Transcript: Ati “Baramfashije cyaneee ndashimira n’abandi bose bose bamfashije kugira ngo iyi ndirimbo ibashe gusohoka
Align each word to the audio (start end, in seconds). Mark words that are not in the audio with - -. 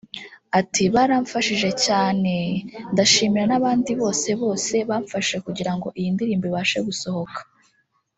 Ati 0.59 0.83
“Baramfashije 0.93 1.69
cyaneee 1.83 2.53
ndashimira 2.93 3.45
n’abandi 3.49 3.91
bose 4.01 4.29
bose 4.41 4.75
bamfashije 4.89 5.37
kugira 5.47 5.71
ngo 5.75 5.87
iyi 5.99 6.09
ndirimbo 6.15 6.45
ibashe 6.51 6.79
gusohoka 6.89 7.39